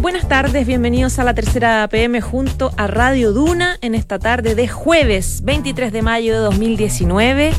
[0.00, 4.68] Buenas tardes, bienvenidos a la tercera PM junto a Radio Duna en esta tarde de
[4.68, 7.52] jueves 23 de mayo de 2019.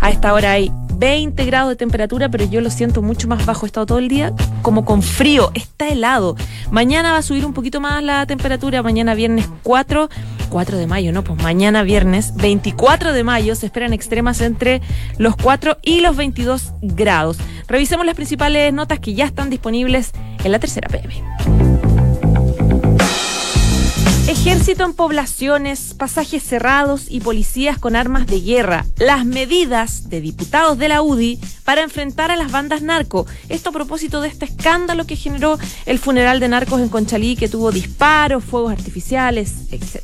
[0.00, 3.66] A esta hora hay 20 grados de temperatura, pero yo lo siento mucho más bajo.
[3.66, 6.36] He estado todo el día como con frío, está helado.
[6.70, 10.08] Mañana va a subir un poquito más la temperatura, mañana viernes 4,
[10.48, 11.22] 4 de mayo, ¿no?
[11.22, 14.80] Pues mañana viernes 24 de mayo se esperan extremas entre
[15.18, 17.38] los 4 y los 22 grados.
[17.68, 21.73] Revisemos las principales notas que ya están disponibles en la tercera PM.
[24.26, 28.86] Ejército en poblaciones, pasajes cerrados y policías con armas de guerra.
[28.96, 33.26] Las medidas de diputados de la UDI para enfrentar a las bandas narco.
[33.50, 37.50] Esto a propósito de este escándalo que generó el funeral de narcos en Conchalí, que
[37.50, 40.00] tuvo disparos, fuegos artificiales, etc.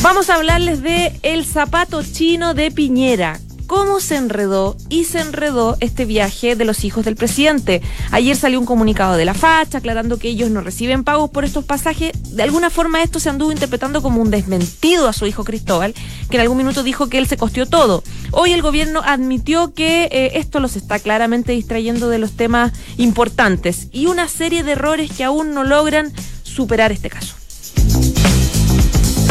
[0.00, 5.76] Vamos a hablarles de el zapato chino de Piñera cómo se enredó y se enredó
[5.80, 7.82] este viaje de los hijos del presidente.
[8.10, 11.64] Ayer salió un comunicado de la facha aclarando que ellos no reciben pagos por estos
[11.64, 12.12] pasajes.
[12.34, 15.94] De alguna forma esto se anduvo interpretando como un desmentido a su hijo Cristóbal,
[16.30, 18.02] que en algún minuto dijo que él se costeó todo.
[18.30, 23.88] Hoy el gobierno admitió que eh, esto los está claramente distrayendo de los temas importantes
[23.92, 26.12] y una serie de errores que aún no logran
[26.42, 27.34] superar este caso.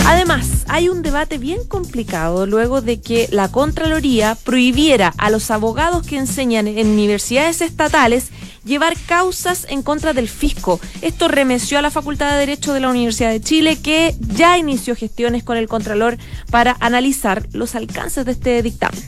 [0.06, 6.06] Además, hay un debate bien complicado luego de que la Contraloría prohibiera a los abogados
[6.06, 8.30] que enseñan en universidades estatales
[8.66, 10.80] llevar causas en contra del fisco.
[11.02, 14.96] Esto remeció a la Facultad de Derecho de la Universidad de Chile, que ya inició
[14.96, 16.18] gestiones con el Contralor
[16.52, 19.04] para analizar los alcances de este dictamen.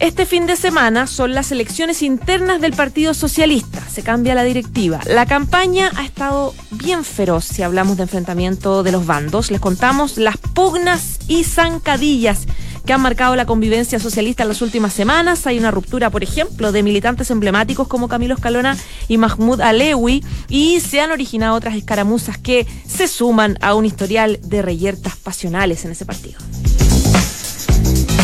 [0.00, 3.82] Este fin de semana son las elecciones internas del Partido Socialista.
[3.88, 5.00] Se cambia la directiva.
[5.06, 9.50] La campaña ha estado bien feroz si hablamos de enfrentamiento de los bandos.
[9.50, 12.46] Les contamos las pugnas y zancadillas
[12.86, 15.46] que han marcado la convivencia socialista en las últimas semanas.
[15.46, 18.78] Hay una ruptura, por ejemplo, de militantes emblemáticos como Camilo Escalona
[19.08, 24.38] y Mahmoud Alewi y se han originado otras escaramuzas que se suman a un historial
[24.42, 26.38] de reyertas pasionales en ese partido.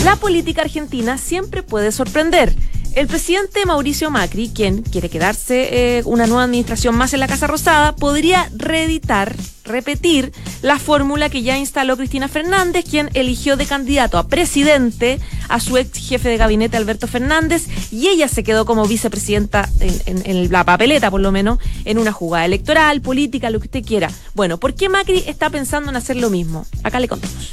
[0.04, 2.54] La política argentina siempre puede sorprender.
[2.94, 7.48] El presidente Mauricio Macri, quien quiere quedarse eh, una nueva administración más en la Casa
[7.48, 9.34] Rosada, podría reeditar,
[9.64, 10.32] repetir
[10.62, 15.18] la fórmula que ya instaló Cristina Fernández, quien eligió de candidato a presidente
[15.48, 20.22] a su ex jefe de gabinete Alberto Fernández y ella se quedó como vicepresidenta en,
[20.24, 24.08] en la papeleta, por lo menos, en una jugada electoral, política, lo que usted quiera.
[24.34, 26.64] Bueno, ¿por qué Macri está pensando en hacer lo mismo?
[26.84, 27.50] Acá le contamos.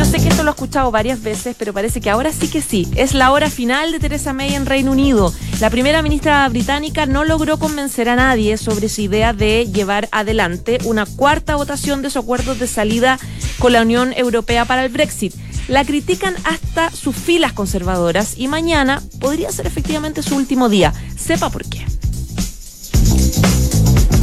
[0.00, 2.62] Yo sé que esto lo he escuchado varias veces, pero parece que ahora sí que
[2.62, 2.88] sí.
[2.96, 5.30] Es la hora final de Theresa May en Reino Unido.
[5.60, 10.78] La primera ministra británica no logró convencer a nadie sobre su idea de llevar adelante
[10.84, 13.18] una cuarta votación de su acuerdo de salida
[13.58, 15.34] con la Unión Europea para el Brexit.
[15.68, 20.94] La critican hasta sus filas conservadoras y mañana podría ser efectivamente su último día.
[21.14, 21.84] Sepa por qué.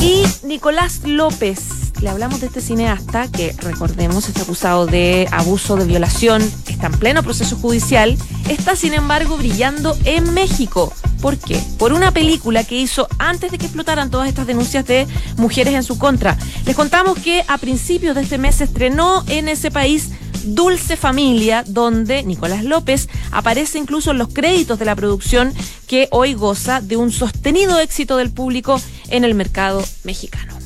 [0.01, 5.85] Y Nicolás López le hablamos de este cineasta que, recordemos, está acusado de abuso, de
[5.85, 8.17] violación, está en pleno proceso judicial,
[8.49, 10.93] está sin embargo brillando en México.
[11.21, 11.59] ¿Por qué?
[11.79, 15.83] Por una película que hizo antes de que explotaran todas estas denuncias de mujeres en
[15.83, 16.37] su contra.
[16.65, 20.09] Les contamos que a principios de este mes se estrenó en ese país
[20.43, 25.53] Dulce Familia, donde Nicolás López aparece incluso en los créditos de la producción
[25.87, 28.79] que hoy goza de un sostenido éxito del público
[29.09, 30.56] en el mercado mexicano.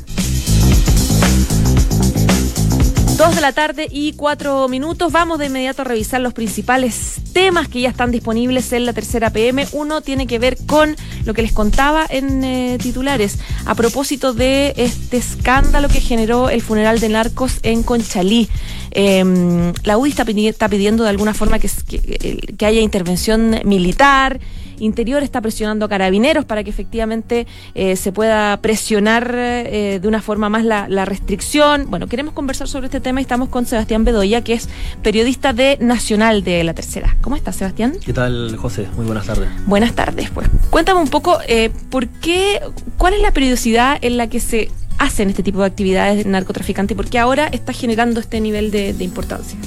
[3.42, 5.12] La tarde y cuatro minutos.
[5.12, 9.32] Vamos de inmediato a revisar los principales temas que ya están disponibles en la tercera
[9.32, 9.68] PM.
[9.72, 14.74] Uno tiene que ver con lo que les contaba en eh, titulares a propósito de
[14.78, 18.48] este escándalo que generó el funeral de narcos en Conchalí.
[18.92, 21.70] Em, la UDI está, pidiendo de alguna forma que,
[22.58, 24.40] que haya intervención militar.
[24.82, 30.22] Interior está presionando a carabineros para que efectivamente eh, se pueda presionar eh, de una
[30.22, 31.86] forma más la, restricción.
[31.90, 34.70] Bueno, queremos conversar sobre este tema y estamos con Sebastián Bedoya, que es
[35.02, 37.18] periodista de Nacional de La Tercera.
[37.22, 37.96] ¿Cómo estás, Sebastián?
[38.04, 38.88] ¿Qué tal, José?
[38.96, 39.50] Muy buenas tardes.
[39.66, 40.48] Buenas tardes, pues.
[40.70, 42.60] Cuéntame un poco, eh, ¿por qué,
[42.98, 46.94] cuál es la periodicidad en la que se hacen este tipo de actividades de narcotraficante
[46.94, 49.58] y por qué ahora está generando este nivel de, de importancia?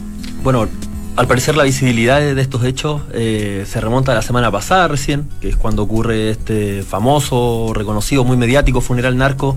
[0.42, 0.68] Bueno,
[1.16, 5.28] Al parecer la visibilidad de estos hechos eh, se remonta a la semana pasada recién,
[5.40, 9.56] que es cuando ocurre este famoso, reconocido, muy mediático funeral narco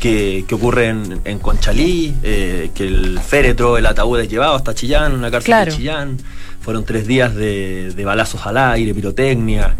[0.00, 5.30] que, ocurre en, Conchalí, eh, que el féretro, el ataúd es llevado hasta Chillán, una
[5.30, 6.18] cárcel de Chillán.
[6.60, 9.76] Fueron tres días de, balazos al aire, pirotecnia.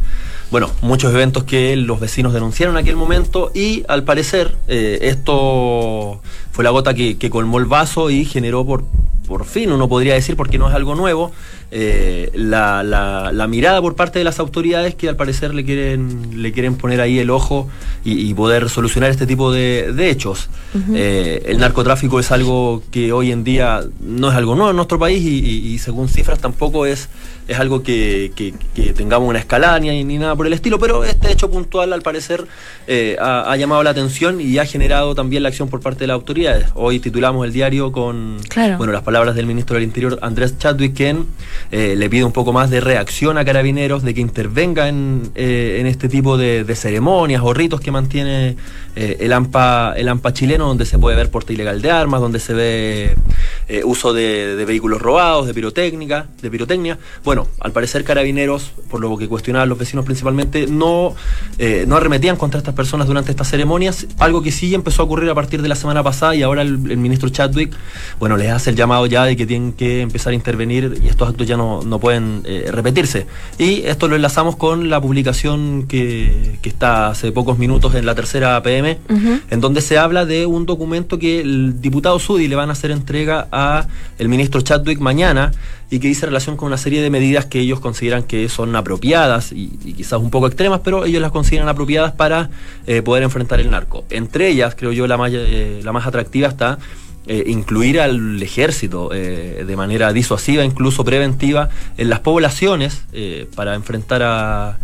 [0.50, 6.22] Bueno, muchos eventos que los vecinos denunciaron en aquel momento y al parecer eh, esto
[6.52, 8.84] fue la gota que, que colmó el vaso y generó por
[9.28, 11.30] por fin uno podría decir, porque no es algo nuevo,
[11.70, 16.50] eh, la, la, mirada por parte de las autoridades que al parecer le quieren, le
[16.52, 17.68] quieren poner ahí el ojo
[18.04, 20.48] y, poder solucionar este tipo de, hechos.
[20.94, 24.98] Eh, el narcotráfico es algo que hoy en día no es algo nuevo en nuestro
[24.98, 27.08] país y según cifras tampoco es
[27.48, 28.30] es algo que,
[28.94, 32.46] tengamos una escalada ni, ni, nada por el estilo, pero este hecho puntual al parecer
[32.86, 36.14] eh, ha, llamado la atención y ha generado también la acción por parte de las
[36.14, 36.66] autoridades.
[36.74, 38.36] Hoy titulamos el diario con
[38.76, 41.26] bueno, las palabras del ministro del Interior, Andrés Chadwick, quien
[41.70, 45.82] eh, le pide un poco más de reacción a carabineros, de que intervenga en, eh,
[45.86, 48.56] este tipo de, ceremonias o ritos que mantiene
[48.94, 52.52] el, AMPA, el AMPA chileno, donde se puede ver porte ilegal de armas, donde se
[52.54, 53.16] ve
[53.84, 56.98] uso de, de, vehículos robados, de pirotécnica, de pirotecnia.
[57.24, 61.14] Bueno, al parecer Carabineros, por lo que cuestionaban los vecinos principalmente, no,
[61.58, 65.28] eh, no arremetían contra estas personas durante estas ceremonias, algo que sí empezó a ocurrir
[65.30, 67.72] a partir de la semana pasada y ahora el, ministro Chadwick,
[68.18, 71.28] bueno, les hace el llamado ya de que tienen que empezar a intervenir y estos
[71.28, 73.26] actos ya no, pueden eh, repetirse.
[73.58, 78.62] Y esto lo enlazamos con la publicación que, está hace pocos minutos en la tercera
[78.62, 78.98] PM,
[79.50, 82.90] en donde se habla de un documento que el diputado Sudi le van a hacer
[82.90, 83.57] entrega a
[84.18, 85.52] el ministro Chadwick mañana
[85.90, 89.52] y que dice relación con una serie de medidas que ellos consideran que son apropiadas
[89.52, 92.50] y, quizás un poco extremas, pero ellos las consideran apropiadas para
[92.86, 94.04] eh, poder enfrentar el narco.
[94.10, 96.78] Entre ellas, creo yo, la más, eh, la más atractiva está
[97.26, 103.02] eh, incluir al ejército de manera disuasiva, incluso preventiva, en las poblaciones
[103.54, 104.78] para enfrentar a,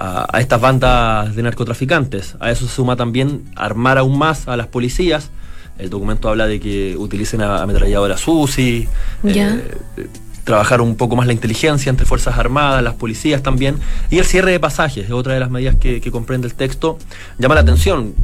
[0.00, 2.36] a, estas bandas de narcotraficantes.
[2.40, 5.30] A eso se suma también armar aún más a las policías.
[5.80, 8.88] El documento habla de que utilicen ametralladoras UCI,
[10.44, 13.76] trabajar un poco más la inteligencia entre Fuerzas Armadas, las policías también,
[14.10, 16.98] y el cierre de pasajes, es otra de las medidas que, que comprende el texto.
[17.38, 18.14] Llama la atención,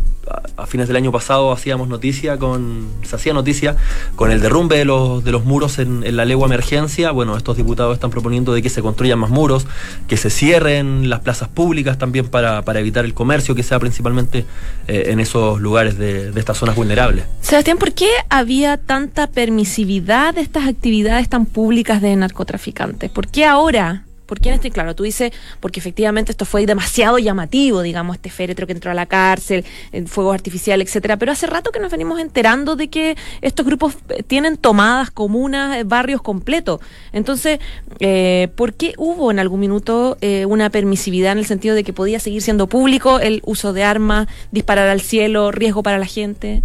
[0.57, 3.77] a, fines del año pasado hacíamos noticia con, se hacía noticia
[4.15, 7.11] con el derrumbe de los, de los muros en, la legua emergencia.
[7.11, 9.67] Bueno, estos diputados están proponiendo de que se construyan más muros,
[10.09, 14.45] que se cierren las plazas públicas también para, evitar el comercio, que sea principalmente
[14.89, 17.25] eh, en esos lugares de estas zonas vulnerables.
[17.41, 23.11] Sebastián, ¿por qué había tanta permisividad de estas actividades tan públicas de narcotraficantes?
[23.11, 24.05] ¿Por qué ahora?
[24.27, 24.71] ¿Por qué en este?
[24.71, 28.95] Claro, tú dices, porque efectivamente esto fue demasiado llamativo, digamos, este féretro que entró a
[28.95, 31.17] la cárcel, el fuego artificial, etcétera.
[31.17, 35.77] Pero hace rato que nos venimos enterando de que estos grupos eh, tienen tomadas comunas,
[35.77, 36.81] eh, barrios completos.
[37.13, 37.61] Entonces,
[38.01, 42.19] eh, ¿por qué hubo en algún minuto una permisividad en el sentido de que podía
[42.19, 46.63] seguir siendo público el uso de armas, disparar al cielo, riesgo para la gente?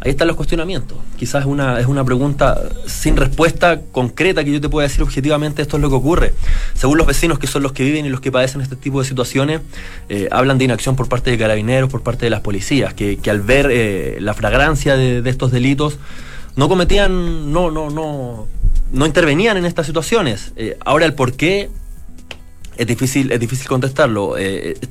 [0.00, 0.98] Ahí están los cuestionamientos.
[1.16, 5.62] Quizás es una, es una pregunta sin respuesta concreta que yo te pueda decir objetivamente
[5.62, 6.34] esto es lo que ocurre.
[6.74, 9.06] Según los vecinos que son los que viven y los que padecen este tipo de
[9.08, 9.60] situaciones,
[10.08, 13.40] eh, hablan de inacción por parte de carabineros, por parte de las policías, que, al
[13.40, 15.98] ver eh, la fragrancia de, estos delitos,
[16.56, 18.46] no cometían, no, no, no,
[18.92, 20.52] no intervenían en estas situaciones.
[20.56, 21.70] Eh, ahora el por qué
[22.76, 24.34] es difícil, es difícil contestarlo,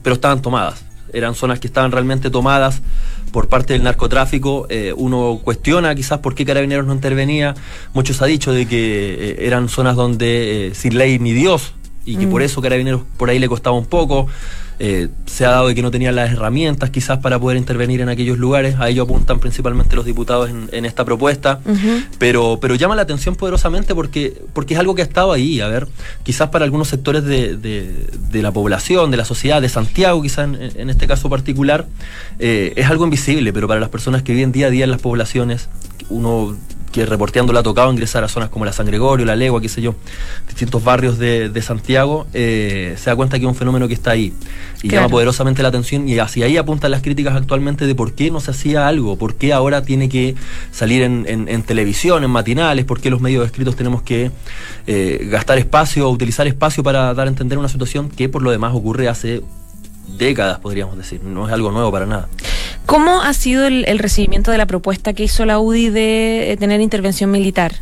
[0.01, 0.85] pero estaban tomadas.
[1.13, 2.81] Eran zonas que estaban realmente tomadas
[3.31, 4.67] por parte del narcotráfico.
[4.69, 7.55] Eh, uno cuestiona quizás por qué Carabineros no intervenía.
[7.93, 11.73] Muchos ha dicho de que eh, eran zonas donde eh, sin ley ni Dios
[12.05, 12.45] y que por mm.
[12.45, 14.27] eso Carabineros por ahí le costaba un poco.
[14.85, 18.09] Eh, se ha dado de que no tenían las herramientas quizás para poder intervenir en
[18.09, 21.61] aquellos lugares, a ello apuntan principalmente los diputados en, esta propuesta,
[22.17, 25.69] pero, pero llama la atención poderosamente porque, porque es algo que ha estado ahí, a
[25.69, 25.87] ver,
[26.23, 30.89] quizás para algunos sectores de, de, la población, de la sociedad, de Santiago quizás en,
[30.89, 31.87] este caso particular,
[32.39, 34.99] eh, es algo invisible, pero para las personas que viven día a día en las
[34.99, 35.69] poblaciones,
[36.09, 36.57] uno
[36.93, 39.67] que reporteando le ha tocado ingresar a zonas como la San Gregorio, la Legua, qué
[39.67, 39.95] sé yo,
[40.47, 44.33] distintos barrios de, Santiago, eh, se da cuenta que es un fenómeno que está ahí.
[44.83, 48.31] Y llama poderosamente la atención y hacia ahí apuntan las críticas actualmente de por qué
[48.31, 50.35] no se hacía algo, por qué ahora tiene que
[50.71, 54.31] salir en, televisión, en matinales, por qué los medios escritos tenemos que
[54.85, 58.73] eh, gastar espacio, utilizar espacio para dar a entender una situación que por lo demás
[58.75, 59.41] ocurre hace
[60.17, 62.27] décadas, podríamos decir, no es algo nuevo para nada.
[62.85, 66.81] ¿Cómo ha sido el, recibimiento de la propuesta que hizo la UDI de eh, tener
[66.81, 67.73] intervención militar?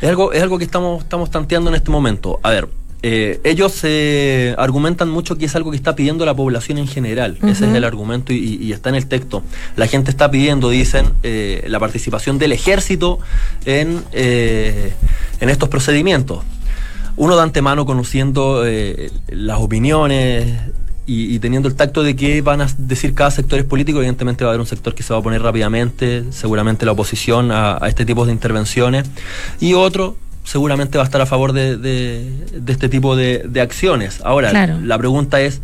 [0.00, 2.40] Es algo, es algo que estamos, estamos tanteando en este momento.
[2.42, 2.68] A ver,
[3.02, 7.38] eh, ellos se argumentan mucho que es algo que está pidiendo la población en general.
[7.42, 9.42] Ese es el argumento y, está en el texto.
[9.76, 13.18] La gente está pidiendo, dicen, eh, la participación del ejército
[13.64, 16.44] en, en estos procedimientos.
[17.16, 20.46] Uno de antemano conociendo eh, las opiniones
[21.04, 24.52] y, teniendo el tacto de qué van a decir cada sector político, evidentemente va a
[24.52, 28.24] haber un sector que se va a poner rápidamente, seguramente la oposición a, este tipo
[28.24, 29.10] de intervenciones,
[29.58, 32.30] y otro seguramente va a estar a favor de,
[32.66, 34.20] este tipo de, acciones.
[34.22, 35.60] Ahora, la pregunta es,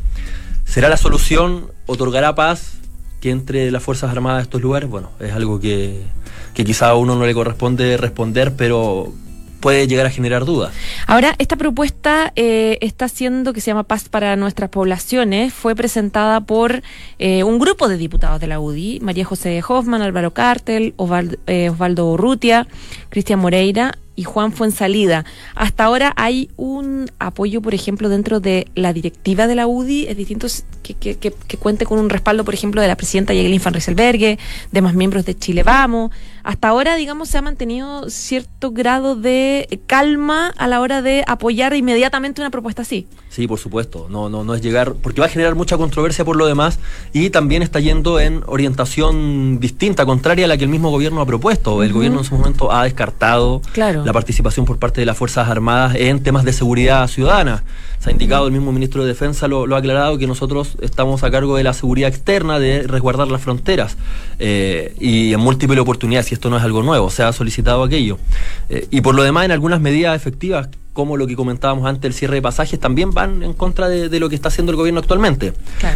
[0.65, 2.73] ¿será la solución, otorgará paz
[3.21, 4.91] que entre las Fuerzas Armadas a estos lugares?
[4.91, 6.03] Bueno, es algo que,
[6.55, 9.13] que quizá a uno no le corresponde responder, pero
[9.61, 10.73] puede llegar a generar dudas.
[11.07, 15.53] Ahora, esta propuesta eh, está haciendo que se llama Paz para nuestras poblaciones.
[15.53, 16.83] Fue presentada por
[17.19, 20.95] eh, un grupo de diputados de la UDI, María José Hoffman, Álvaro Cartel,
[21.47, 22.67] eh, Osvaldo Urrutia,
[23.11, 25.25] Cristian Moreira y Juan Fuensalida.
[25.55, 30.17] Hasta ahora hay un apoyo, por ejemplo, dentro de la directiva de la UDI, es
[30.17, 30.49] distinto
[30.83, 34.41] que, que, cuente con un respaldo, por ejemplo, de la presidenta Yegelin Van Rieselbergue,
[34.73, 36.11] de más miembros de Chile Vamos.
[36.43, 41.75] Hasta ahora, digamos, se ha mantenido cierto grado de calma a la hora de apoyar
[41.75, 43.07] inmediatamente una propuesta así.
[43.29, 44.07] Sí, por supuesto.
[44.09, 46.79] No, no, no es llegar, porque va a generar mucha controversia por lo demás
[47.13, 51.27] y también está yendo en orientación distinta, contraria a la que el mismo gobierno ha
[51.27, 51.83] propuesto.
[51.83, 55.49] El gobierno en su momento ha descartado claro la participación por parte de las Fuerzas
[55.49, 57.65] Armadas en temas de seguridad ciudadana.
[57.99, 61.31] Se ha indicado, el mismo ministro de Defensa lo, ha aclarado, que nosotros estamos a
[61.31, 63.97] cargo de la seguridad externa, de resguardar las fronteras.
[64.39, 68.19] Eh, y en múltiples oportunidades, y esto no es algo nuevo, se ha solicitado aquello.
[68.69, 70.69] Eh, y por lo demás, en algunas medidas efectivas
[70.99, 74.29] como lo que comentábamos antes, el cierre de pasajes, también van en contra de, lo
[74.29, 75.53] que está haciendo el gobierno actualmente.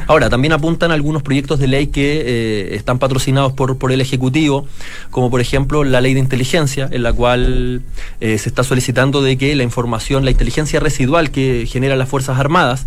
[0.06, 4.68] Ahora, también apuntan algunos proyectos de ley que eh, están patrocinados por, por el Ejecutivo,
[5.10, 7.82] como por ejemplo la ley de inteligencia, en la cual
[8.20, 12.38] eh, se está solicitando de que la información, la inteligencia residual que generan las Fuerzas
[12.38, 12.86] Armadas,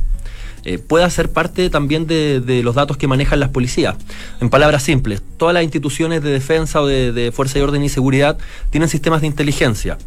[0.65, 3.95] eh, pueda ser parte también de, los datos que manejan las policías.
[4.41, 7.89] En palabras simples, todas las instituciones de defensa o de, de fuerza de orden y
[7.89, 8.37] seguridad
[8.71, 9.97] tienen sistemas de inteligencia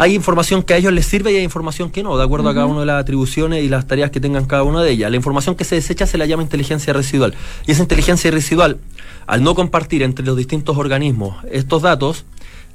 [0.00, 2.54] hay información que a ellos les sirve y hay información que no, de acuerdo a
[2.54, 5.10] cada una de las atribuciones y las tareas que tengan cada una de ellas.
[5.10, 7.34] La información que se desecha se la llama inteligencia residual.
[7.66, 8.78] Y esa inteligencia residual,
[9.26, 12.24] al no compartir entre los distintos organismos estos datos,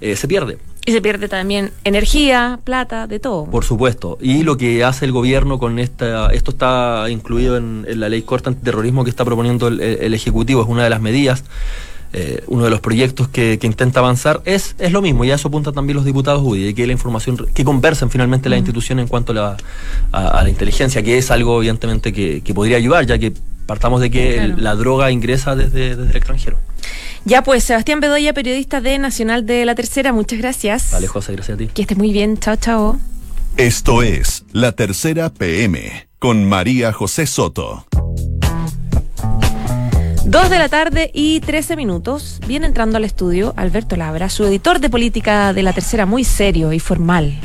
[0.01, 0.59] eh, se pierde.
[0.85, 3.45] Y se pierde también energía, plata, de todo.
[3.45, 4.17] Por supuesto.
[4.21, 8.51] Y lo que hace el gobierno con esta, esto está incluido en, la ley corta
[8.51, 11.43] antiterrorismo que está proponiendo el Ejecutivo, es una de las medidas.
[12.17, 15.49] Eh, uno de los proyectos que, intenta avanzar es, es lo mismo, y a eso
[15.49, 19.33] apuntan también los diputados UDI, que la información, que conversen finalmente la institución en cuanto
[19.33, 19.57] a
[20.13, 23.33] la, inteligencia, que es algo evidentemente que, podría ayudar, ya que
[23.65, 26.57] partamos de que la droga ingresa desde, el extranjero.
[27.27, 30.91] Ya pues, Sebastián Bedoya, periodista de Nacional de la Tercera, muchas gracias.
[30.91, 31.67] Vale, José, gracias a ti.
[31.73, 32.99] Que estés muy bien, chao, chao.
[33.57, 37.87] Esto es La Tercera PM con María José Soto.
[40.23, 42.39] Dos de la tarde y trece minutos.
[42.45, 46.73] Viene entrando al estudio Alberto Labra, su editor de política de la tercera, muy serio
[46.73, 47.39] y formal.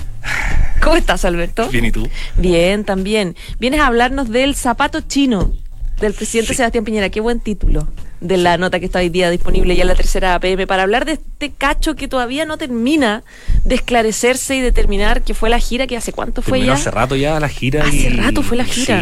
[0.82, 1.70] ¿Cómo estás, Alberto?
[1.70, 2.06] Bien, ¿y tú?
[2.36, 3.34] Bien, también.
[3.58, 5.54] Vienes a hablarnos del zapato chino
[6.00, 7.08] del presidente Sebastián Piñera.
[7.08, 7.88] Qué buen título
[8.20, 11.04] de la nota que está hoy día disponible ya en la tercera APM para hablar
[11.04, 13.22] de este cacho que todavía no termina
[13.64, 16.74] de esclarecerse y determinar que fue la gira, que hace cuánto fue ya.
[16.74, 17.84] Hace rato ya la gira.
[17.84, 19.00] Hace rato fue la gira.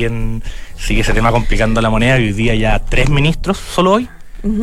[0.76, 4.08] sigue ese tema complicando la moneda y hoy día ya tres ministros, solo hoy,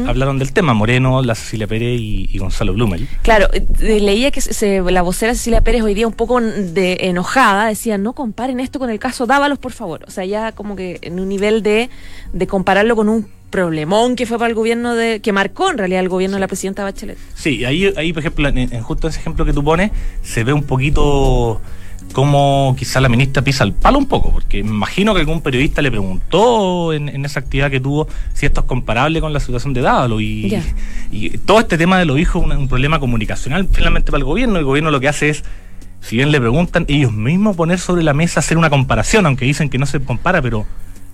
[0.07, 3.07] hablaron del tema, Moreno, la Cecilia Pérez y, Gonzalo Blumel.
[3.21, 7.67] Claro, eh, leía que se, la vocera Cecilia Pérez hoy día un poco de enojada,
[7.67, 10.03] decía, no comparen esto con el caso Dávalos, por favor.
[10.07, 11.89] O sea, ya como que en un nivel de,
[12.31, 16.01] de compararlo con un problemón que fue para el gobierno de que marcó en realidad
[16.01, 17.17] el gobierno de la presidenta Bachelet.
[17.35, 19.91] Sí, ahí, ahí por ejemplo, en, justo ese ejemplo que tú pones,
[20.23, 21.61] se ve un poquito
[22.11, 25.81] como quizá la ministra pisa el palo un poco, porque me imagino que algún periodista
[25.81, 29.79] le preguntó en, esa actividad que tuvo si esto es comparable con la situación de
[29.79, 30.61] Dávalo y,
[31.09, 34.59] y todo este tema de los hijos es un, problema comunicacional finalmente para el gobierno.
[34.59, 35.45] El gobierno lo que hace es,
[36.01, 39.69] si bien le preguntan, ellos mismos poner sobre la mesa, hacer una comparación, aunque dicen
[39.69, 40.65] que no se compara, pero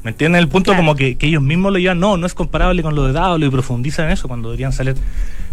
[0.03, 0.41] ¿Me entienden?
[0.41, 3.13] El punto como que, ellos mismos lo llevan, no, no es comparable con lo de
[3.13, 4.95] Dávalo y profundizan en eso cuando deberían salir,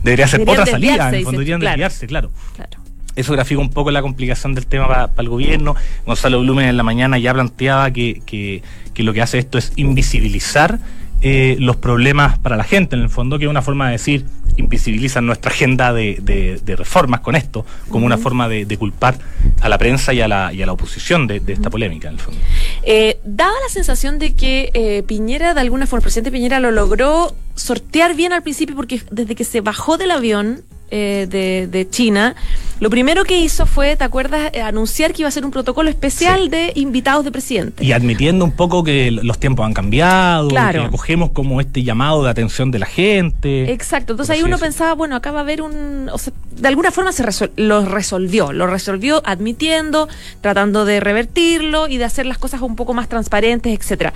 [0.03, 2.31] debería ser otra salida, cuando deberían desviarse, claro.
[2.57, 2.79] claro.
[3.15, 5.75] Eso grafica un poco la complicación del tema para, el gobierno.
[6.07, 8.63] Gonzalo Blumen en la mañana ya planteaba que, que,
[8.95, 10.79] que lo que hace esto es invisibilizar
[11.21, 14.25] eh, los problemas para la gente, en el fondo, que es una forma de decir,
[14.59, 19.19] invisibilizan nuestra agenda de, reformas con esto, como una forma de, culpar
[19.61, 22.21] a la prensa y a la, y a la oposición de, esta polémica, en el
[22.21, 22.41] fondo.
[22.83, 26.71] Eh, daba la sensación de que eh, Piñera, de alguna forma, el presidente Piñera lo
[26.71, 32.35] logró sortear bien al principio, porque desde que se bajó del avión, de, China,
[32.81, 35.91] Lo primero que hizo fue, ¿te acuerdas?, eh, anunciar que iba a ser un protocolo
[35.91, 37.85] especial de invitados de presidente.
[37.85, 40.83] Y admitiendo un poco que los tiempos han cambiado, Claro.
[40.83, 43.73] que acogemos como este llamado de atención de la gente.
[43.73, 46.09] Exacto, entonces así uno pensaba, bueno, acá va a haber un...
[46.13, 50.09] O sea, de alguna forma se resol- lo resolvió, lo resolvió admitiendo,
[50.41, 54.13] tratando de revertirlo y de hacer las cosas un poco más transparentes, etcétera.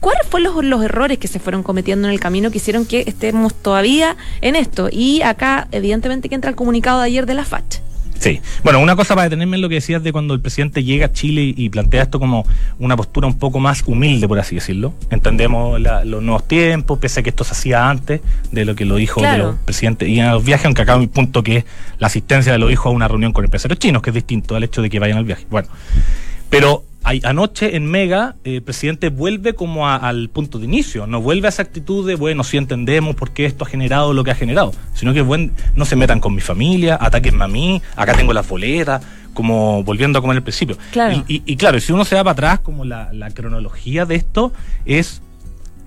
[0.00, 3.04] ¿Cuáles fueron los, los errores que se fueron cometiendo en el camino que hicieron que
[3.06, 4.88] estemos todavía en esto?
[4.92, 7.80] Y acá, evidentemente, que entra el comunicado de ayer de la FACH.
[8.18, 8.40] Sí.
[8.64, 11.12] Bueno, una cosa para detenerme en lo que decías de cuando el presidente llega a
[11.12, 12.44] Chile y, plantea esto como
[12.78, 14.92] una postura un poco más humilde, por así decirlo.
[15.10, 18.20] Entendemos la- los nuevos tiempos, pese a que esto se hacía antes
[18.50, 19.36] de lo que lo dijo Claro.
[19.46, 20.08] de los presidentes.
[20.08, 21.64] Y en los viajes, aunque acá un punto que es
[21.98, 24.64] la asistencia de los hijos a una reunión con empresarios chinos, que es distinto al
[24.64, 25.46] hecho de que vayan al viaje.
[25.50, 25.68] Bueno,
[26.50, 31.20] pero anoche en Mega, eh, el presidente vuelve como a- al punto de inicio, no
[31.22, 34.30] vuelve a esa actitud de, bueno, sí entendemos por qué esto ha generado lo que
[34.30, 38.14] ha generado, sino que buen, no se metan con mi familia, ataquenme a mí, acá
[38.14, 39.02] tengo las boletas,
[39.32, 40.76] como volviendo a como en el principio.
[40.92, 41.24] Claro.
[41.28, 44.16] Y, y- y claro, si uno se va para atrás, como la, la cronología de
[44.16, 44.52] esto
[44.84, 45.22] es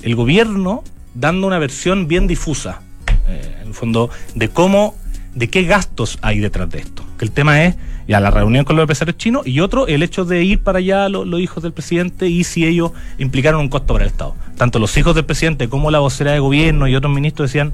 [0.01, 2.81] el gobierno dando una versión bien difusa,
[3.27, 4.95] eh, en el fondo, de cómo,
[5.35, 7.03] de qué gastos hay detrás de esto.
[7.21, 7.75] Que el tema es
[8.07, 11.07] ya la reunión con los empresarios chinos y otro, el hecho de ir para allá
[11.07, 14.35] lo- los hijos del presidente y si ellos implicaron un costo para el Estado.
[14.57, 17.73] Tanto los hijos del presidente como la vocera de gobierno y otros ministros decían,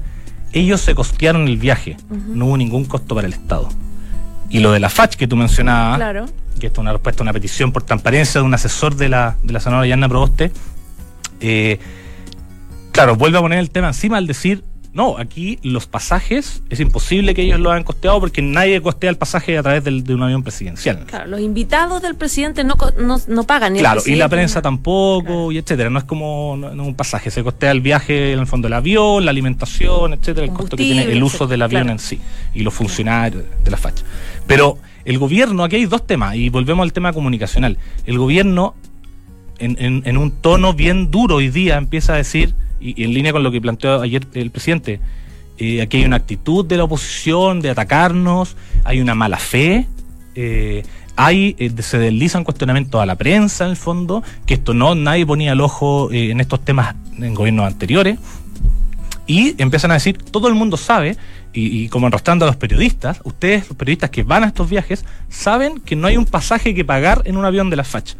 [0.52, 3.70] ellos se costearon el viaje, no hubo ningún costo para el Estado.
[4.50, 6.26] Y lo de la FACH que tú mencionabas, Claro.
[6.60, 9.36] que esto es una respuesta a una petición por transparencia de un asesor de la,
[9.42, 10.52] de la senadora Yanna Proboste,
[11.40, 11.78] eh,
[12.92, 14.62] claro, vuelve a poner el tema encima al decir,
[14.98, 19.16] no, aquí los pasajes es imposible que ellos lo hayan costeado porque nadie costea el
[19.16, 21.04] pasaje a través del- de un avión presidencial.
[21.06, 23.76] Claro, los invitados del presidente no, no, no pagan.
[23.76, 25.52] Claro, y la prensa tampoco, Claro.
[25.52, 25.88] y etcétera.
[25.88, 28.66] No es como no, no es un pasaje, se costea el viaje, en el fondo,
[28.66, 31.92] el avión, la alimentación, etcétera, el costo que tiene el uso del avión claro.
[31.92, 32.18] en sí
[32.52, 34.04] y los funcionarios de la facha.
[34.48, 37.78] Pero el gobierno, aquí hay dos temas, y volvemos al tema comunicacional.
[38.04, 38.74] El gobierno,
[39.60, 43.32] en, en- en un tono bien duro hoy día, empieza a decir, y, en línea
[43.32, 45.00] con lo que planteó ayer el presidente,
[45.58, 49.86] eh, aquí hay una actitud de la oposición de atacarnos, hay una mala fe,
[50.34, 50.84] eh,
[51.16, 55.26] hay, eh, se deslizan cuestionamientos a la prensa en el fondo, que esto no, nadie
[55.26, 58.18] ponía el ojo en estos temas en gobiernos anteriores,
[59.26, 61.16] y empiezan a decir, todo el mundo sabe,
[61.52, 65.80] y, como enrostrando a los periodistas, ustedes, los periodistas que van a estos viajes, saben
[65.80, 68.14] que no hay un pasaje que pagar en un avión de la FACH.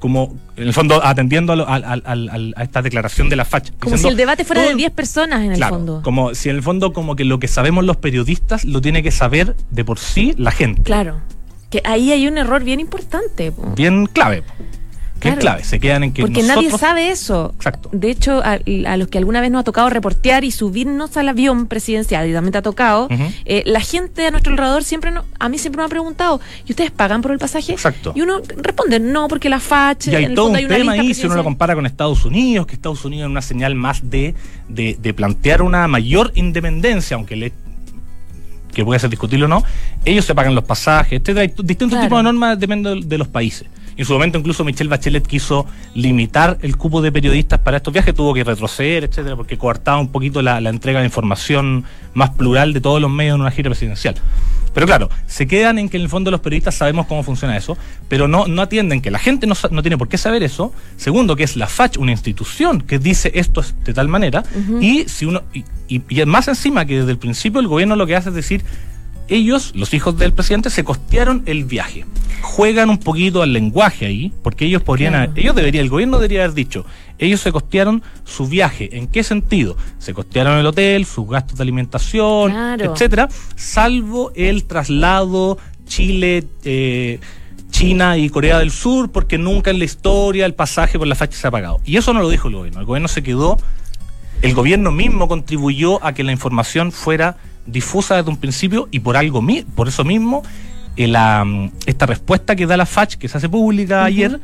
[0.00, 3.70] Como, en el fondo, atendiendo a, lo- al- al- a esta declaración de la FACH.
[3.78, 6.00] Como si el debate fuera de el- 10 personas en el Claro, fondo.
[6.02, 9.10] como si en el fondo como que lo que sabemos los periodistas lo tiene que
[9.12, 10.82] saber de por sí la gente.
[10.82, 11.20] Claro.
[11.70, 13.52] Que ahí hay un error bien importante.
[13.52, 13.62] po.
[13.76, 14.42] Bien clave.
[14.42, 14.52] po.
[15.28, 15.40] Claro.
[15.40, 15.64] clave.
[15.64, 16.64] Se quedan en que Porque nosotros...
[16.64, 17.52] nadie sabe eso.
[17.56, 17.90] Exacto.
[17.92, 21.28] De hecho, a, a los que alguna vez nos ha tocado reportear y subirnos al
[21.28, 23.08] avión presidencial, y también te ha tocado,
[23.44, 26.72] eh, la gente a nuestro alrededor siempre, no- a mí siempre me ha preguntado, ¿y
[26.72, 27.72] ustedes pagan por el pasaje?
[27.72, 28.12] Exacto.
[28.14, 30.64] Y uno responde, no, porque la FACH, Y hay en el todo fondo un hay
[30.66, 33.42] una tema ahí, si uno lo compara con Estados Unidos, que Estados Unidos es una
[33.42, 34.34] señal más de,
[34.68, 37.52] de, de plantear una mayor independencia, aunque le
[38.72, 39.64] que puede ser discutible o no,
[40.04, 41.42] ellos se pagan los pasajes, etcétera.
[41.42, 42.04] Distintos Claro.
[42.04, 43.66] tipos de normas depende de, de los países.
[44.00, 47.92] Y en su momento incluso Michelle Bachelet quiso limitar el cupo de periodistas para estos
[47.92, 51.84] viajes, tuvo que retroceder, etcétera, porque coartaba un poquito la, la entrega de información
[52.14, 54.14] más plural de todos los medios en una gira presidencial.
[54.72, 57.76] Pero claro, se quedan en que en el fondo los periodistas sabemos cómo funciona eso,
[58.08, 60.72] pero no, no atienden que la gente no, no tiene por qué saber eso.
[60.96, 64.44] Segundo, que es la FACH, una institución que dice esto es de tal manera.
[64.80, 68.06] Y si uno y, y- y más encima que desde el principio el gobierno lo
[68.06, 68.62] que hace es decir,
[69.30, 72.04] ellos, los hijos del presidente, se costearon el viaje.
[72.42, 75.30] Juegan un poquito al lenguaje ahí, porque ellos podrían, Claro.
[75.30, 76.84] haber- ellos deberían, el gobierno debería haber dicho,
[77.18, 78.96] ellos se costearon su viaje.
[78.96, 79.76] ¿En qué sentido?
[79.98, 82.92] Se costearon el hotel, sus gastos de alimentación, Claro.
[82.92, 87.18] etcétera, salvo el traslado Chile, eh,
[87.70, 91.36] China y Corea del Sur, porque nunca en la historia el pasaje por la facha
[91.38, 91.80] se ha pagado.
[91.84, 92.80] Y eso no lo dijo el gobierno.
[92.80, 93.58] El gobierno se quedó,
[94.42, 99.16] el gobierno mismo contribuyó a que la información fuera difusa desde un principio y por
[99.16, 99.42] algo
[99.74, 100.42] por eso mismo
[100.96, 104.40] eh, la, mm, esta respuesta que da la FACH, que se hace pública ayer,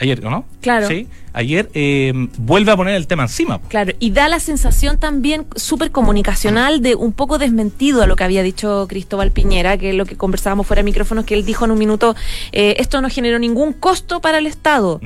[0.00, 0.44] ayer, ¿no?
[0.60, 0.88] Claro.
[0.88, 3.60] Sí, ayer eh, vuelve a poner el tema encima.
[3.68, 8.24] Claro, y da la sensación también súper comunicacional de un poco desmentido a lo que
[8.24, 11.70] había dicho Cristóbal Piñera, que lo que conversábamos fuera de micrófonos, que él dijo en
[11.70, 12.16] un minuto,
[12.52, 15.00] eh, esto no generó ningún costo para el Estado.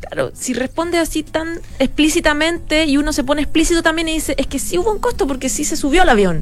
[0.00, 4.46] Claro, si responde así tan explícitamente y uno se pone explícito también y dice, es
[4.46, 6.40] que sí hubo un costo porque sí se subió al avión.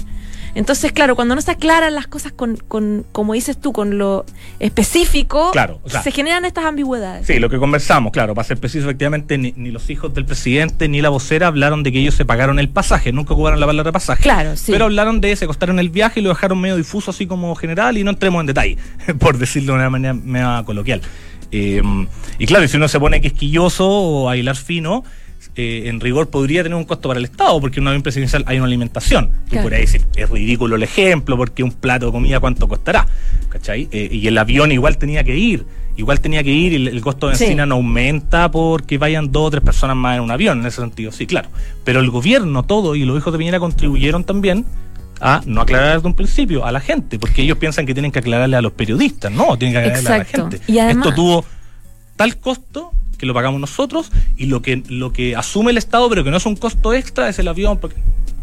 [0.54, 4.24] Entonces, claro, cuando no se aclaran las cosas con, con como dices tú, con lo
[4.60, 7.26] específico, Claro, o sea- se generan estas ambigüedades.
[7.26, 10.88] Sí, lo que conversamos, claro, para ser preciso, efectivamente, ni, ni los hijos del presidente
[10.88, 13.92] ni la vocera hablaron de que ellos se pagaron el pasaje, nunca ocuparon la palabra
[13.92, 14.22] pasaje.
[14.22, 14.72] Claro, sí.
[14.72, 17.98] Pero hablaron de se costaron el viaje y lo dejaron medio difuso, así como general,
[17.98, 18.78] y no entremos en detalle,
[19.18, 21.00] por decirlo de una manera media coloquial.
[21.50, 21.82] Eh,
[22.38, 25.02] y claro, si uno se pone quisquilloso o a hilar fino,
[25.60, 28.44] eh, en rigor podría tener un costo para el Estado, porque en un avión presidencial
[28.46, 29.30] hay una alimentación.
[29.46, 29.64] Y Claro.
[29.64, 33.06] por ahí decir, es ridículo el ejemplo, porque un plato de comida, ¿cuánto costará?
[33.48, 33.88] ¿Cachai?
[33.90, 35.66] Eh, y el avión igual tenía que ir.
[35.96, 37.42] Igual tenía que ir y el, el costo de Sí.
[37.44, 40.80] benzina no aumenta porque vayan dos o tres personas más en un avión, en ese
[40.80, 41.48] sentido, sí, claro.
[41.82, 44.64] Pero el gobierno, todo, y los hijos de Piñera contribuyeron también
[45.20, 48.20] a no aclarar desde un principio a la gente, porque ellos piensan que tienen que
[48.20, 50.40] aclararle a los periodistas, no, tienen que aclararle Exacto.
[50.42, 50.72] a la gente.
[50.72, 51.44] Y además- Esto tuvo
[52.14, 56.24] tal costo que lo pagamos nosotros y lo que lo que asume el Estado, pero
[56.24, 57.78] que no es un costo extra, es el avión.
[57.78, 57.96] Porque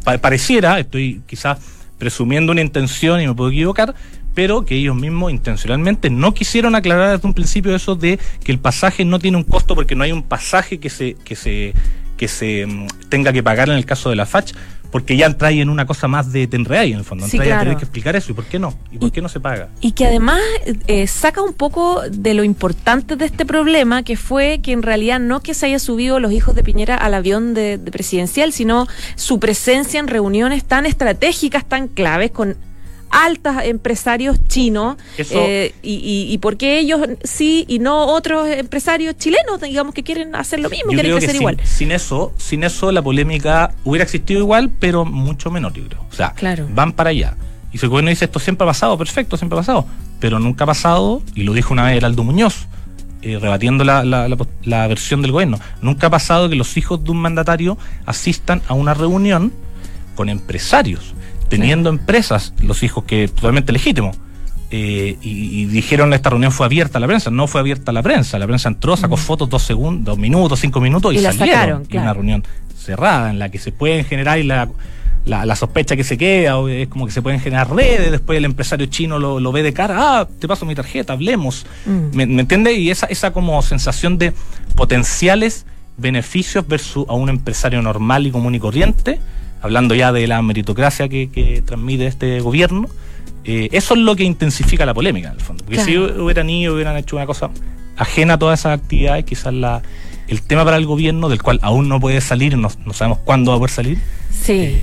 [0.03, 1.57] pa- pareciera, estoy quizás
[1.97, 3.95] presumiendo una intención y me puedo equivocar,
[4.33, 8.59] pero que ellos mismos intencionalmente no quisieron aclarar desde un principio eso de que el
[8.59, 11.73] pasaje no tiene un costo porque no hay un pasaje que se que se
[12.17, 14.53] que se mm, tenga que pagar en el caso de la FACH,
[14.95, 17.27] porque ya entra ahí en una cosa más de tenreay en el fondo.
[17.27, 17.63] Sí, ahí a claro.
[17.63, 19.67] tener que explicar eso y por qué no, y por Y- qué no se paga.
[19.81, 20.39] Y que además
[20.87, 25.19] eh, saca un poco de lo importante de este problema, que fue que en realidad
[25.19, 28.87] no que se haya subido los hijos de Piñera al avión de, de presidencial, sino
[29.15, 32.55] su presencia en reuniones tan estratégicas, tan claves, con
[33.09, 39.17] altos empresarios chinos, eh, y, y, y por qué ellos sí y no otros empresarios
[39.17, 41.59] chilenos, digamos, que quieren hacer lo mismo, Yo quieren creo que crecer sin, igual.
[41.65, 46.05] sin eso, sin eso la polémica hubiera existido igual, pero mucho menor, yo creo.
[46.11, 46.67] O sea, Claro.
[46.73, 47.35] van para allá.
[47.71, 49.85] Y si el gobierno dice esto siempre ha pasado, perfecto, siempre ha pasado.
[50.19, 52.67] Pero nunca ha pasado, y lo dijo una vez Heraldo Muñoz,
[53.21, 55.59] eh, rebatiendo la, la- la la versión del gobierno.
[55.81, 59.51] Nunca ha pasado que los hijos de un mandatario asistan a una reunión
[60.15, 61.13] con empresarios,
[61.49, 64.11] teniendo empresas, los hijos que totalmente legítimo.
[64.71, 67.93] Eh, y, y dijeron esta reunión fue abierta a la prensa, no fue abierta a
[67.93, 71.19] la prensa, la prensa entró, sacó fotos dos segundos, dos minutos, cinco minutos y, Y
[71.21, 71.47] salieron.
[71.47, 72.03] sacaron, Y claro.
[72.03, 72.43] una reunión
[72.75, 74.67] cerrada en la que se pueden generar y la,
[75.23, 78.37] la, la sospecha que se queda, o es como que se pueden generar redes, después
[78.37, 81.65] el empresario chino lo, lo ve de cara, ah, te paso mi tarjeta, hablemos.
[81.85, 82.15] Mm.
[82.15, 82.73] ¿Me, me entiende?
[82.73, 84.33] Y esa, esa como sensación de
[84.75, 85.65] potenciales
[85.97, 89.19] beneficios versus a un empresario normal y común y corriente,
[89.65, 92.87] hablando ya de la meritocracia que, que transmite este gobierno,
[93.43, 95.63] eh, eso es lo que intensifica la polémica, en el fondo.
[95.65, 95.91] Porque Claro.
[96.15, 97.49] si hubieran ido, hubieran hecho una cosa
[97.97, 99.81] ajena a todas esas actividades, quizás la,
[100.27, 103.51] el tema para el gobierno, del cual aún no puede salir, no, no sabemos cuándo
[103.51, 103.97] va a poder salir,
[104.31, 104.79] Sí.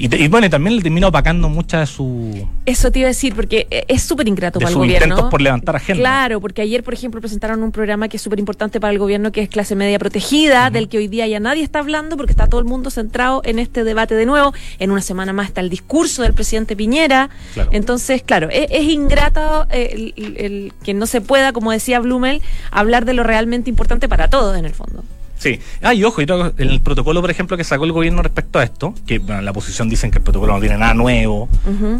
[0.00, 3.06] Y, te- y bueno, y también le termina opacando mucha de su Eso te iba
[3.06, 5.06] a decir, porque eh, es súper ingrato de para el sus gobierno.
[5.06, 6.00] intentos por levantar agenda.
[6.00, 9.30] Claro, porque ayer, por ejemplo, presentaron un programa que es súper importante para el gobierno,
[9.32, 12.46] que es clase media protegida, del que hoy día ya nadie está hablando, porque está
[12.48, 14.52] todo el mundo centrado en este debate de nuevo.
[14.78, 17.30] En una semana más está el discurso del presidente Piñera.
[17.54, 17.70] Claro.
[17.72, 22.00] Entonces, claro, es, es ingrato eh, el, el- el que no se pueda, como decía
[22.00, 25.04] Blumel, hablar de lo realmente importante para todos, en el fondo.
[25.40, 25.58] Sí.
[25.80, 28.62] Ah, y ojo, y en el protocolo, por ejemplo, que sacó el gobierno respecto a
[28.62, 31.48] esto, que bueno, en la oposición dicen que el protocolo no tiene nada nuevo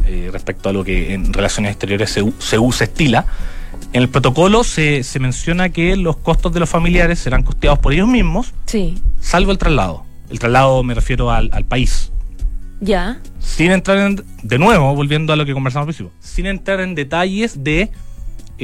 [0.07, 3.25] eh, respecto a lo que en relaciones exteriores se, usa, estila.
[3.95, 7.95] En el protocolo se, se menciona que los costos de los familiares serán costeados por
[7.95, 10.05] ellos mismos, Sí, salvo el traslado.
[10.29, 12.13] El traslado me refiero al, al país.
[12.81, 13.21] ya.
[13.41, 16.95] Sin entrar en, de nuevo, volviendo a lo que conversamos al principio, sin entrar en
[16.95, 17.91] detalles de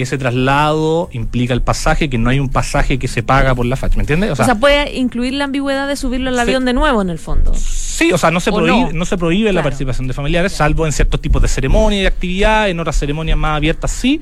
[0.03, 3.77] ese traslado implica el pasaje, que no hay un pasaje que se paga por la
[3.77, 4.31] facha, ¿me entiendes?
[4.31, 6.41] O sea, puede incluir la ambigüedad de subirlo al Sí.
[6.43, 7.53] avión de nuevo, en el fondo.
[7.55, 8.93] Sí, o sea, no se O prohíbe, no.
[8.93, 9.05] no.
[9.05, 12.71] se prohíbe la participación de familiares, salvo en ciertos tipos de ceremonias y de actividades,
[12.73, 14.21] en otras ceremonias más abiertas sí,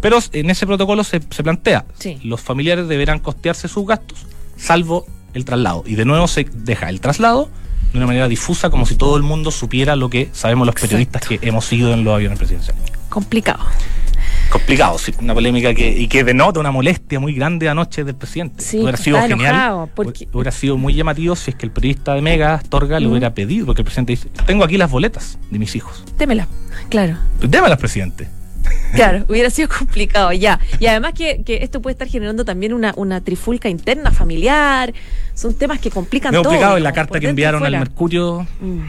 [0.00, 2.18] pero en ese protocolo se, se plantea, Sí.
[2.24, 5.82] los familiares deberán costearse sus gastos, salvo el traslado.
[5.86, 7.48] Y de nuevo se deja el traslado
[7.92, 11.22] de una manera difusa, como si todo el mundo supiera lo que sabemos los periodistas
[11.28, 12.82] que hemos ido en los aviones presidenciales.
[13.08, 13.60] Complicado.
[14.50, 18.62] Complicado, sí, una polémica que, y que denota una molestia muy grande anoche del presidente.
[18.62, 22.22] Sí, hubiera sido genial, porque- hubiera sido muy llamativo si es que el periodista de
[22.22, 23.10] Mega, Astorga, le Mm.
[23.10, 26.04] hubiera pedido, porque el presidente dice, tengo aquí las boletas de mis hijos.
[26.18, 26.46] Démela.
[26.88, 27.16] Claro.
[27.40, 28.28] Démalas, presidente.
[28.94, 30.60] Claro, hubiera sido complicado ya.
[30.78, 34.94] Y además que, que esto puede estar generando también una, una trifulca interna familiar.
[35.34, 36.44] Son temas que complican Me todo.
[36.44, 37.72] complicado en la carta que enviaron al.
[37.72, 38.46] Mercurio.
[38.60, 38.80] Mm,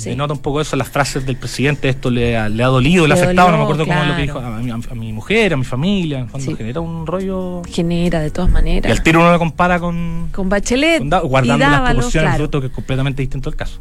[0.00, 0.10] sí.
[0.10, 3.14] Denota un poco eso, las frases del presidente, esto le ha, le ha dolido, le
[3.14, 5.52] ha afectado, no me acuerdo cómo es lo que dijo a mi, a mi mujer,
[5.52, 6.56] a mi familia, en el fondo Sí.
[6.56, 7.62] genera un rollo...
[7.68, 8.90] Genera de todas Y maneras.
[8.90, 10.28] al tiro uno lo compara con...
[10.32, 12.36] Con Bachelet con Da- y guardando las proporciones claro.
[12.44, 13.78] fruto que es completamente distinto al caso.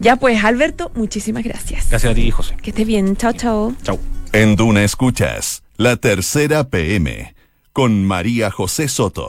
[0.00, 1.90] Ya pues, Alberto, muchísimas gracias.
[1.90, 2.56] Gracias a ti, José.
[2.62, 3.16] Que estés bien.
[3.16, 3.74] Chao, chao.
[3.82, 3.98] Chau.
[4.32, 7.34] En Duna Escuchas, la tercera PM,
[7.72, 9.28] con María José Soto.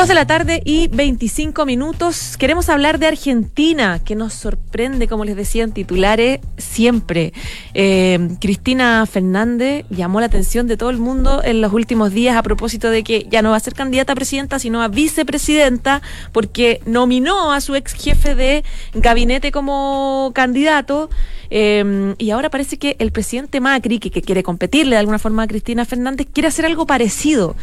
[0.00, 2.38] Dos de la tarde y 25 minutos.
[2.38, 7.34] Queremos hablar de Argentina, que nos sorprende, como les decía en titulares, siempre.
[7.74, 12.42] Eh, Cristina Fernández llamó la atención de todo el mundo en los últimos días a
[12.42, 16.00] propósito de que ya no va a ser candidata a presidenta, sino a vicepresidenta,
[16.32, 21.10] porque nominó a su ex jefe de gabinete como candidato.
[21.50, 25.42] Eh, y ahora parece que el presidente Macri, que, que quiere competirle de alguna forma
[25.42, 27.54] a Cristina Fernández, quiere hacer algo parecido.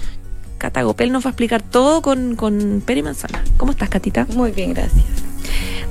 [0.58, 3.43] Cata Gopel nos va a explicar todo con, con Peri Manzana.
[3.58, 4.26] ¿Cómo estás, Catita?
[4.34, 5.06] Muy bien, gracias.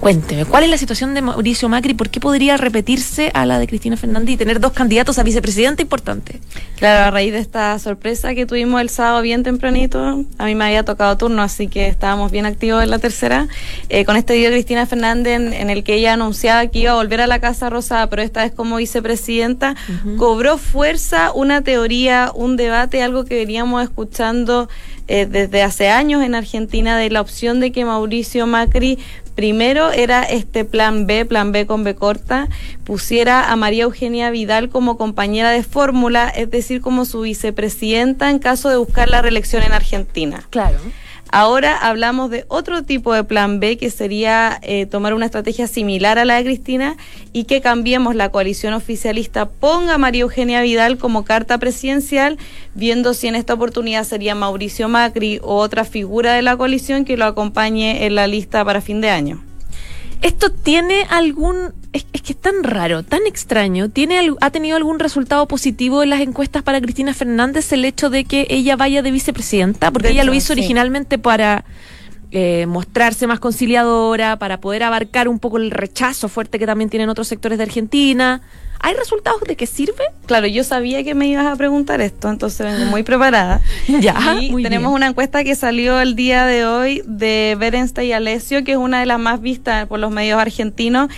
[0.00, 1.94] Cuénteme, ¿cuál es la situación de Mauricio Macri?
[1.94, 5.82] ¿Por qué podría repetirse a la de Cristina Fernández y tener dos candidatos a vicepresidente
[5.82, 6.40] importante?
[6.76, 10.66] Claro, a raíz de esta sorpresa que tuvimos el sábado bien tempranito, a mí me
[10.66, 13.48] había tocado turno, así que estábamos bien activos en la tercera,
[13.88, 16.96] eh, con este video de Cristina Fernández en, el que ella anunciaba que iba a
[16.96, 19.74] volver a la Casa Rosada, pero esta vez como vicepresidenta,
[20.18, 24.68] cobró fuerza una teoría, un debate, algo que veníamos escuchando
[25.08, 28.98] eh, desde hace años en Argentina de la opción de que Mauricio Macri
[29.36, 32.48] primero era este plan B, plan B con B corta,
[32.82, 38.40] pusiera a María Eugenia Vidal como compañera de fórmula, es decir, como su vicepresidenta en
[38.40, 40.42] caso de buscar la reelección en Argentina.
[40.50, 40.78] Claro.
[41.30, 46.18] Ahora hablamos de otro tipo de plan B, que sería eh, tomar una estrategia similar
[46.18, 46.96] a la de Cristina
[47.32, 52.38] y que cambiemos la coalición oficialista, ponga a María Eugenia Vidal como carta presidencial,
[52.74, 57.16] viendo si en esta oportunidad sería Mauricio Macri o otra figura de la coalición que
[57.16, 59.45] lo acompañe en la lista para fin de año.
[60.22, 61.74] ¿Esto tiene algún...
[61.92, 63.88] Es, que es tan raro, tan extraño.
[63.88, 68.24] ¿Tiene, ¿Ha tenido algún resultado positivo en las encuestas para Cristina Fernández el hecho de
[68.24, 69.90] que ella vaya de vicepresidenta?
[69.90, 71.64] Porque ella lo hizo originalmente para...
[72.32, 77.08] Eh, mostrarse más conciliadora, para poder abarcar un poco el rechazo fuerte que también tienen
[77.08, 78.42] otros sectores de Argentina.
[78.80, 80.04] ¿Hay resultados de que sirve?
[80.26, 83.60] Claro, yo sabía que me ibas a preguntar esto, entonces vengo muy preparada.
[84.00, 88.64] ya, y tenemos una encuesta que salió el día de hoy de Berenstein y Alessio,
[88.64, 91.08] que es una de las más vistas por los medios argentinos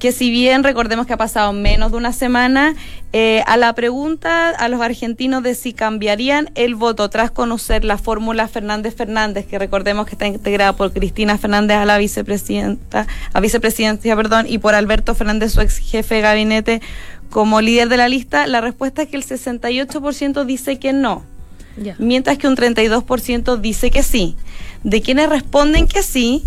[0.00, 2.74] que si bien recordemos que ha pasado menos de una semana,
[3.12, 7.98] eh, a la pregunta a los argentinos de si cambiarían el voto tras conocer la
[7.98, 13.40] fórmula Fernández Fernández, que recordemos que está integrada por Cristina Fernández a la vicepresidenta, a
[13.40, 16.82] vicepresidencia, perdón, y por Alberto Fernández, su ex jefe de gabinete,
[17.28, 21.24] como líder de la lista, la respuesta es que el 68% dice que no.
[21.98, 24.36] Mientras que un 32% dice que sí.
[24.82, 26.42] De quienes responden que sí,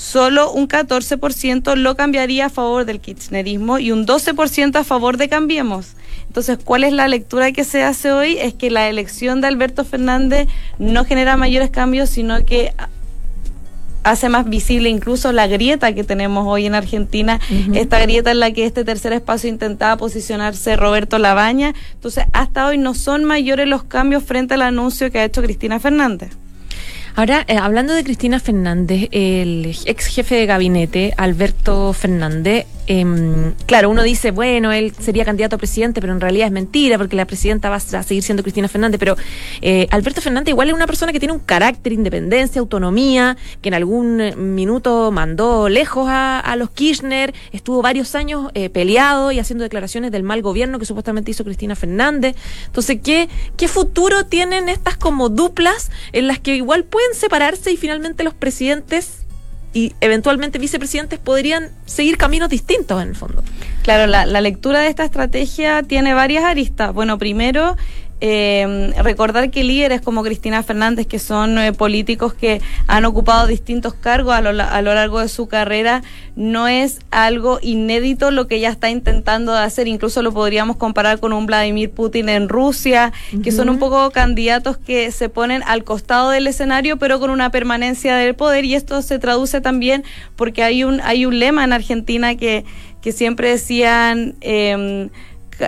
[0.00, 5.28] solo un 14% lo cambiaría a favor del kirchnerismo y un 12% a favor de
[5.28, 5.88] Cambiemos.
[6.26, 8.38] Entonces, ¿cuál es la lectura que se hace hoy?
[8.38, 12.72] Es que la elección de Alberto Fernández no genera mayores cambios, sino que
[14.02, 17.38] hace más visible incluso la grieta que tenemos hoy en Argentina,
[17.74, 21.74] esta grieta en la que este tercer espacio intentaba posicionarse Roberto Labaña.
[21.92, 25.78] Entonces, hasta hoy no son mayores los cambios frente al anuncio que ha hecho Cristina
[25.78, 26.30] Fernández.
[27.16, 33.88] Ahora, eh, hablando de Cristina Fernández, el ex jefe de gabinete, Alberto Fernández, Em, claro,
[33.90, 37.24] uno dice, bueno, él sería candidato a presidente, pero en realidad es mentira, porque la
[37.24, 39.16] presidenta va a seguir siendo Cristina Fernández, pero
[39.60, 43.74] eh, Alberto Fernández igual es una persona que tiene un carácter, independencia, autonomía, que en
[43.74, 49.62] algún eh, minuto mandó lejos a, los Kirchner, estuvo varios años eh, peleado y haciendo
[49.62, 52.34] declaraciones del mal gobierno que supuestamente hizo Cristina Fernández.
[52.66, 57.76] Entonces, ¿qué, ¿qué futuro tienen estas como duplas en las que igual pueden separarse y
[57.76, 59.19] finalmente los presidentes
[59.72, 63.42] y eventualmente vicepresidentes podrían seguir caminos distintos en el fondo.
[63.82, 66.92] Claro, la, lectura de esta estrategia tiene varias aristas.
[66.92, 67.76] Bueno, primero
[68.22, 73.94] eh, recordar que líderes como Cristina Fernández, que son eh, políticos que han ocupado distintos
[73.94, 76.02] cargos a lo, a lo, largo de su carrera,
[76.36, 79.88] no es algo inédito lo que ella está intentando hacer.
[79.88, 84.76] Incluso lo podríamos comparar con un Vladimir Putin en Rusia, que son un poco candidatos
[84.76, 88.66] que se ponen al costado del escenario, pero con una permanencia del poder.
[88.66, 90.04] Y esto se traduce también
[90.36, 92.64] porque hay un, hay un lema en Argentina que,
[93.00, 94.34] que siempre decían...
[94.42, 95.08] Eh,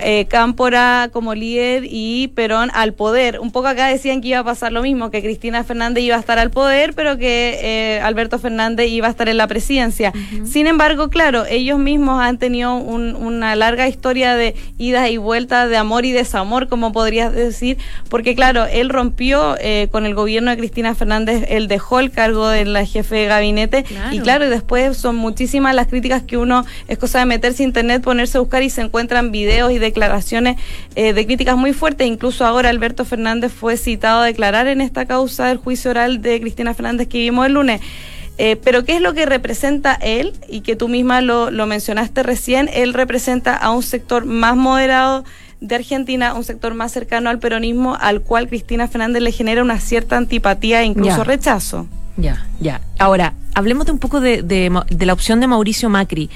[0.02, 3.40] eh, Cámpora como líder y Perón al poder.
[3.40, 6.20] Un poco acá decían que iba a pasar lo mismo, que Cristina Fernández iba a
[6.20, 10.12] estar al poder, pero que eh, Alberto Fernández iba a estar en la presidencia.
[10.44, 15.76] Sin embargo, claro, ellos mismos han tenido una larga historia de idas y vueltas, de
[15.76, 17.78] amor y desamor, como podrías decir,
[18.08, 22.48] porque claro, él rompió eh, con el gobierno de Cristina Fernández, él dejó el cargo
[22.48, 26.64] de la jefe de gabinete y claro, y después son muchísimas las críticas que uno,
[26.88, 30.56] es cosa de meterse a internet, ponerse a buscar y se encuentran videos y declaraciones
[30.94, 32.06] eh, de críticas muy fuertes.
[32.06, 36.40] Incluso ahora Alberto Fernández fue citado a declarar en esta causa del juicio oral de
[36.40, 37.80] Cristina Fernández que vimos el lunes.
[38.38, 40.32] Eh, pero ¿qué es lo que representa él?
[40.48, 45.24] Y que tú misma lo, lo mencionaste recién, él representa a un sector más moderado
[45.60, 49.78] de Argentina, un sector más cercano al peronismo, al cual Cristina Fernández le genera una
[49.78, 51.86] cierta antipatía e incluso rechazo.
[52.16, 52.80] Ya, ya.
[52.98, 56.28] Ahora, hablemos de un poco de, de, de la opción de Mauricio Macri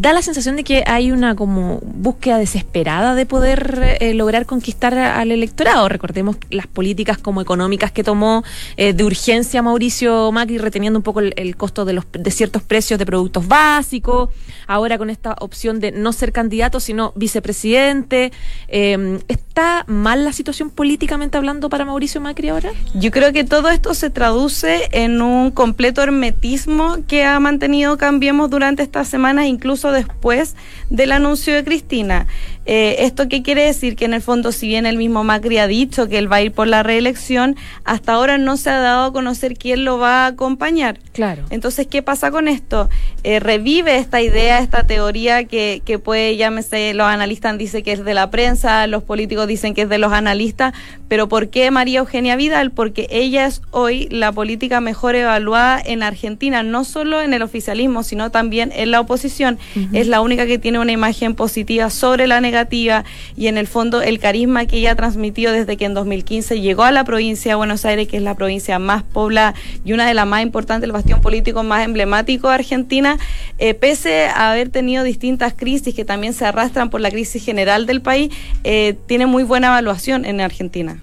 [0.00, 4.96] da la sensación de que hay una como búsqueda desesperada de poder eh, lograr conquistar
[4.96, 5.88] al electorado.
[5.88, 8.44] Recordemos las políticas como económicas que tomó
[8.76, 12.98] eh, de urgencia Mauricio Macri, reteniendo un poco el, costo de, los, de ciertos precios
[12.98, 14.28] de productos básicos.
[14.66, 18.32] Ahora con esta opción de no ser candidato, sino vicepresidente.
[18.68, 22.70] Eh, ¿Está mal la situación políticamente hablando para Mauricio Macri ahora?
[22.94, 28.50] Yo creo que todo esto se traduce en un completo hermetismo que ha mantenido Cambiemos
[28.50, 30.54] durante estas semanas, incluso después
[30.90, 32.26] del anuncio de Cristina.
[32.66, 33.94] Eh, ¿Esto qué quiere decir?
[33.94, 36.42] Que en el fondo, si bien el mismo Macri ha dicho que él va a
[36.42, 40.24] ir por la reelección, hasta ahora no se ha dado a conocer quién lo va
[40.24, 40.98] a acompañar.
[41.12, 41.44] Claro.
[41.50, 42.90] Entonces, ¿qué pasa con esto?
[43.22, 48.04] Eh, revive esta idea, esta teoría que, que puede, llámese, los analistas dicen que es
[48.04, 50.74] de la prensa, los políticos dicen que es de los analistas,
[51.08, 52.72] pero ¿por qué María Eugenia Vidal?
[52.72, 58.02] Porque ella es hoy la política mejor evaluada en Argentina, no solo en el oficialismo,
[58.02, 59.58] sino también en la oposición.
[59.92, 62.55] Es la única que tiene una imagen positiva sobre la negativa
[63.36, 66.92] y en el fondo el carisma que ella transmitió desde que en 2015 llegó a
[66.92, 70.26] la provincia de Buenos Aires, que es la provincia más poblada y una de las
[70.26, 73.18] más importantes, el bastión político más emblemático de Argentina,
[73.58, 77.86] eh, pese a haber tenido distintas crisis que también se arrastran por la crisis general
[77.86, 78.32] del país,
[78.64, 80.98] eh, tiene muy buena evaluación en Argentina.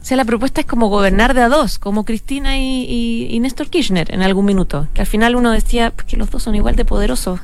[0.00, 3.68] O sea, la propuesta es como gobernar de a dos, como Cristina y, y Néstor
[3.68, 6.76] Kirchner en algún minuto, que al final uno decía pues, que los dos son igual
[6.76, 7.40] de poderosos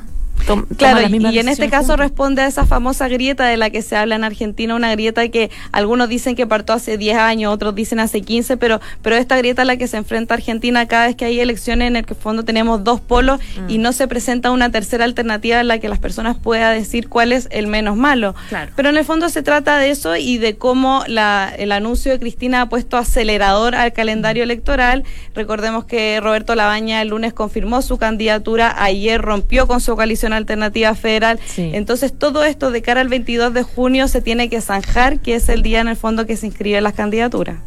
[0.77, 4.15] claro, y, en este caso responde a esa famosa grieta de la que se habla
[4.15, 8.21] en Argentina, una grieta que algunos dicen que partió hace 10 años, otros dicen hace
[8.21, 11.39] 15, pero, pero esta grieta es la que se enfrenta Argentina cada vez que hay
[11.39, 13.81] elecciones en el que fondo tenemos dos polos y mm.
[13.81, 17.47] no se presenta una tercera alternativa en la que las personas puedan decir cuál es
[17.51, 18.35] el menos malo.
[18.75, 22.19] Pero en el fondo se trata de eso y de cómo la, el anuncio de
[22.19, 25.03] Cristina ha puesto acelerador al calendario electoral.
[25.35, 30.93] Recordemos que Roberto Labaña el lunes confirmó su candidatura, ayer rompió con su coalición alternativa
[30.95, 31.39] federal.
[31.57, 35.49] Entonces, todo esto de cara al 22 de junio se tiene que zanjar, que es
[35.49, 37.57] el día en el fondo que se inscribe las candidaturas.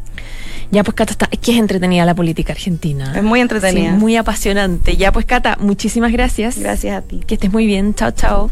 [0.71, 3.13] Ya pues Cata, está, es que es entretenida la política argentina.
[3.15, 3.91] Es muy entretenida.
[3.91, 4.97] muy apasionante.
[4.97, 6.57] Ya pues Cata, muchísimas gracias.
[6.57, 7.21] Gracias a ti.
[7.25, 7.93] Que estés muy bien.
[7.93, 8.51] Chao, chao.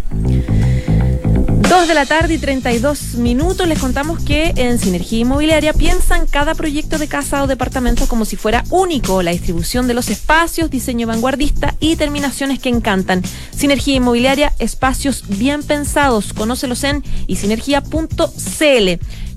[1.74, 6.54] Dos de la tarde y 32 minutos les contamos que en Sinergia Inmobiliaria piensan cada
[6.54, 9.24] proyecto de casa o departamento como si fuera único.
[9.24, 13.24] La distribución de los espacios, diseño vanguardista y terminaciones que encantan.
[13.58, 16.34] Sinergia Inmobiliaria, espacios bien pensados.
[16.34, 17.38] Conócelos en y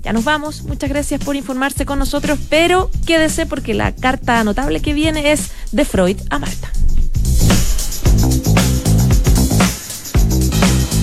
[0.03, 0.62] Ya nos vamos.
[0.64, 5.53] Muchas gracias por informarse con nosotros, pero quédese porque la carta notable que viene es
[5.72, 6.70] de Freud a Marta.